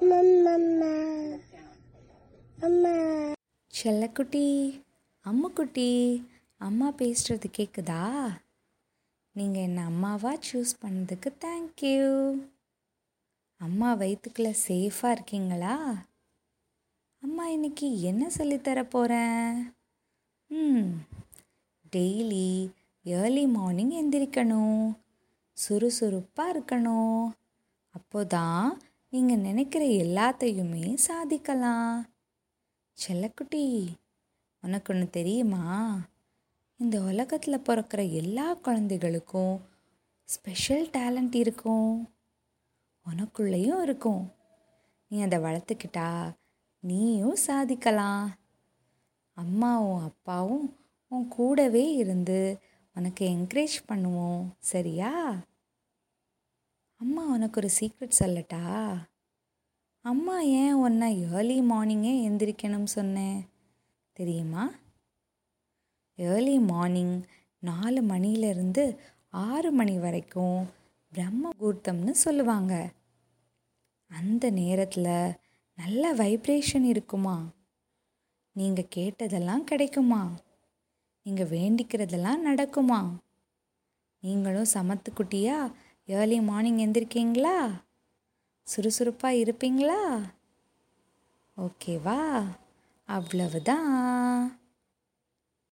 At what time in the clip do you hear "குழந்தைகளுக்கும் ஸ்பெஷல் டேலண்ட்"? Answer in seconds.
38.54-41.34